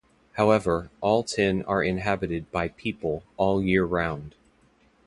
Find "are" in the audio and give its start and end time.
1.65-1.83